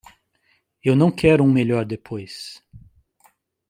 Eu 0.83 0.95
não 0.95 1.11
quero 1.11 1.43
um 1.43 1.51
melhor 1.51 1.85
depois. 1.85 2.59